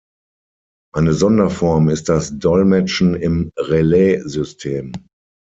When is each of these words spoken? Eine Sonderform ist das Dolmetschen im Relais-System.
Eine 0.95 1.13
Sonderform 1.13 1.87
ist 1.89 2.09
das 2.09 2.35
Dolmetschen 2.39 3.13
im 3.13 3.51
Relais-System. 3.55 4.93